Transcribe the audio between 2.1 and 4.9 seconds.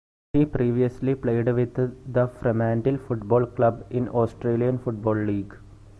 Fremantle Football Club in the Australian